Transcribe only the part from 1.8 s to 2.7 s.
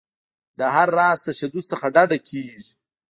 ډډه کیږي.